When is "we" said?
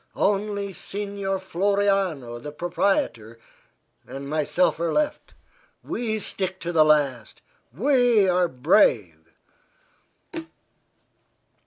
5.83-6.17, 7.71-8.27